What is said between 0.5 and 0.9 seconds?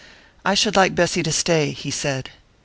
should